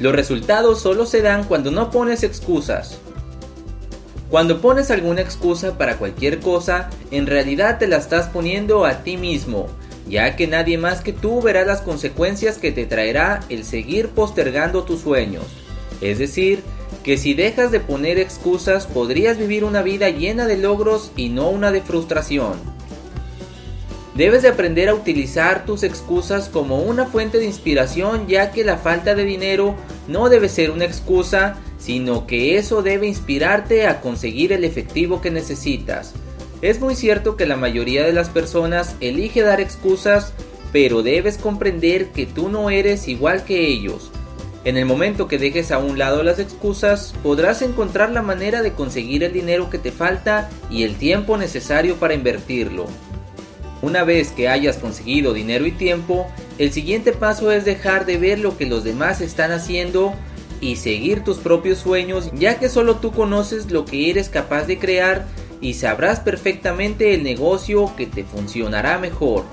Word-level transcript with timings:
Los 0.00 0.14
resultados 0.14 0.80
solo 0.80 1.06
se 1.06 1.22
dan 1.22 1.44
cuando 1.44 1.70
no 1.70 1.90
pones 1.90 2.22
excusas. 2.22 2.98
Cuando 4.28 4.60
pones 4.60 4.90
alguna 4.90 5.20
excusa 5.20 5.78
para 5.78 5.96
cualquier 5.96 6.40
cosa, 6.40 6.90
en 7.12 7.26
realidad 7.26 7.78
te 7.78 7.86
la 7.86 7.98
estás 7.98 8.26
poniendo 8.26 8.84
a 8.84 9.04
ti 9.04 9.16
mismo, 9.16 9.68
ya 10.08 10.34
que 10.34 10.48
nadie 10.48 10.76
más 10.76 11.02
que 11.02 11.12
tú 11.12 11.40
verá 11.40 11.64
las 11.64 11.82
consecuencias 11.82 12.58
que 12.58 12.72
te 12.72 12.86
traerá 12.86 13.40
el 13.48 13.64
seguir 13.64 14.08
postergando 14.08 14.82
tus 14.82 15.02
sueños. 15.02 15.44
Es 16.00 16.18
decir, 16.18 16.62
que 17.04 17.16
si 17.16 17.34
dejas 17.34 17.70
de 17.70 17.78
poner 17.78 18.18
excusas 18.18 18.86
podrías 18.86 19.38
vivir 19.38 19.62
una 19.62 19.82
vida 19.82 20.08
llena 20.10 20.46
de 20.46 20.56
logros 20.56 21.12
y 21.14 21.28
no 21.28 21.50
una 21.50 21.70
de 21.70 21.82
frustración. 21.82 22.73
Debes 24.14 24.42
de 24.42 24.48
aprender 24.48 24.88
a 24.88 24.94
utilizar 24.94 25.64
tus 25.66 25.82
excusas 25.82 26.48
como 26.48 26.78
una 26.78 27.06
fuente 27.06 27.38
de 27.38 27.46
inspiración 27.46 28.28
ya 28.28 28.52
que 28.52 28.62
la 28.62 28.76
falta 28.76 29.16
de 29.16 29.24
dinero 29.24 29.74
no 30.06 30.28
debe 30.28 30.48
ser 30.48 30.70
una 30.70 30.84
excusa, 30.84 31.56
sino 31.78 32.24
que 32.24 32.56
eso 32.56 32.82
debe 32.82 33.08
inspirarte 33.08 33.88
a 33.88 34.00
conseguir 34.00 34.52
el 34.52 34.62
efectivo 34.62 35.20
que 35.20 35.32
necesitas. 35.32 36.14
Es 36.62 36.80
muy 36.80 36.94
cierto 36.94 37.36
que 37.36 37.44
la 37.44 37.56
mayoría 37.56 38.06
de 38.06 38.12
las 38.12 38.28
personas 38.28 38.94
elige 39.00 39.42
dar 39.42 39.60
excusas, 39.60 40.32
pero 40.72 41.02
debes 41.02 41.36
comprender 41.36 42.10
que 42.12 42.24
tú 42.24 42.48
no 42.48 42.70
eres 42.70 43.08
igual 43.08 43.44
que 43.44 43.66
ellos. 43.66 44.12
En 44.64 44.76
el 44.76 44.86
momento 44.86 45.26
que 45.26 45.38
dejes 45.38 45.72
a 45.72 45.78
un 45.78 45.98
lado 45.98 46.22
las 46.22 46.38
excusas, 46.38 47.14
podrás 47.22 47.62
encontrar 47.62 48.12
la 48.12 48.22
manera 48.22 48.62
de 48.62 48.72
conseguir 48.72 49.24
el 49.24 49.32
dinero 49.32 49.70
que 49.70 49.78
te 49.78 49.90
falta 49.90 50.48
y 50.70 50.84
el 50.84 50.94
tiempo 50.94 51.36
necesario 51.36 51.96
para 51.96 52.14
invertirlo. 52.14 52.86
Una 53.84 54.02
vez 54.02 54.30
que 54.30 54.48
hayas 54.48 54.78
conseguido 54.78 55.34
dinero 55.34 55.66
y 55.66 55.70
tiempo, 55.70 56.26
el 56.56 56.72
siguiente 56.72 57.12
paso 57.12 57.52
es 57.52 57.66
dejar 57.66 58.06
de 58.06 58.16
ver 58.16 58.38
lo 58.38 58.56
que 58.56 58.64
los 58.64 58.82
demás 58.82 59.20
están 59.20 59.52
haciendo 59.52 60.14
y 60.62 60.76
seguir 60.76 61.22
tus 61.22 61.36
propios 61.36 61.80
sueños, 61.80 62.30
ya 62.32 62.58
que 62.58 62.70
solo 62.70 62.96
tú 62.96 63.12
conoces 63.12 63.70
lo 63.70 63.84
que 63.84 64.08
eres 64.08 64.30
capaz 64.30 64.64
de 64.64 64.78
crear 64.78 65.26
y 65.60 65.74
sabrás 65.74 66.20
perfectamente 66.20 67.12
el 67.12 67.24
negocio 67.24 67.94
que 67.94 68.06
te 68.06 68.24
funcionará 68.24 68.96
mejor. 68.96 69.44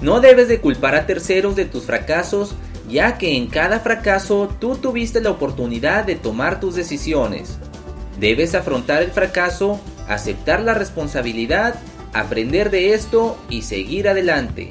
No 0.00 0.18
debes 0.18 0.48
de 0.48 0.60
culpar 0.60 0.96
a 0.96 1.06
terceros 1.06 1.54
de 1.54 1.64
tus 1.64 1.84
fracasos, 1.84 2.56
ya 2.88 3.18
que 3.18 3.36
en 3.36 3.46
cada 3.46 3.78
fracaso 3.78 4.52
tú 4.58 4.74
tuviste 4.74 5.20
la 5.20 5.30
oportunidad 5.30 6.02
de 6.04 6.16
tomar 6.16 6.58
tus 6.58 6.74
decisiones. 6.74 7.56
Debes 8.18 8.56
afrontar 8.56 9.00
el 9.00 9.12
fracaso, 9.12 9.80
aceptar 10.08 10.60
la 10.60 10.74
responsabilidad, 10.74 11.76
aprender 12.12 12.70
de 12.70 12.94
esto 12.94 13.38
y 13.48 13.62
seguir 13.62 14.08
adelante. 14.08 14.70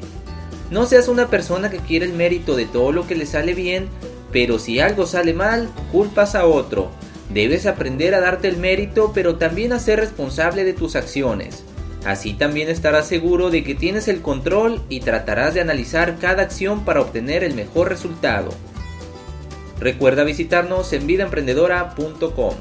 No 0.70 0.86
seas 0.86 1.08
una 1.08 1.28
persona 1.28 1.70
que 1.70 1.80
quiere 1.80 2.06
el 2.06 2.14
mérito 2.14 2.56
de 2.56 2.66
todo 2.66 2.92
lo 2.92 3.08
que 3.08 3.16
le 3.16 3.25
sale 3.25 3.53
bien, 3.53 3.88
pero 4.31 4.59
si 4.59 4.80
algo 4.80 5.06
sale 5.06 5.33
mal, 5.33 5.70
culpas 5.92 6.36
a 6.36 6.45
otro. 6.45 6.89
Debes 7.33 7.66
aprender 7.66 8.16
a 8.16 8.22
darte 8.22 8.48
el 8.48 8.58
mérito, 8.58 9.11
pero 9.14 9.36
también 9.36 9.73
a 9.73 9.80
ser 9.80 10.00
responsable 10.00 10.64
de 10.64 10.73
tus 10.73 10.95
acciones. 10.95 11.64
Así 12.06 12.33
también 12.33 12.70
estarás 12.70 13.08
seguro 13.08 13.50
de 13.50 13.64
que 13.64 13.76
tienes 13.76 14.08
el 14.08 14.22
control 14.22 14.81
y 14.89 15.02
tratarás 15.02 15.53
de 15.53 15.61
analizar 15.61 16.17
cada 16.20 16.44
acción 16.44 16.83
para 16.83 17.02
obtener 17.02 17.44
el 17.44 17.53
mejor 17.53 17.89
resultado. 17.89 18.50
Recuerda 19.80 20.23
visitarnos 20.23 20.94
en 20.94 21.08
vidaemprendedora.com. 21.08 22.53